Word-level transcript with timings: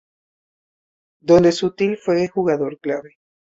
Donde 1.19 1.51
Sutil 1.51 1.95
fue 1.97 2.27
jugador 2.27 2.79
clave. 2.79 3.19